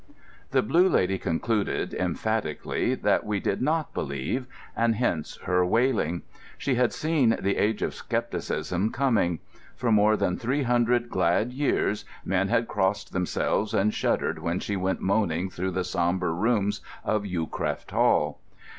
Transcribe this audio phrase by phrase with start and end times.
[0.49, 6.23] The Blue Lady concluded, emphatically, that we did not believe; and hence her wailing.
[6.57, 9.37] She had seen the age of scepticism coming.
[9.75, 14.75] For more than three hundred glad years men had crossed themselves and shuddered when she
[14.75, 18.39] went moaning through the sombre rooms of Yewcroft Hall.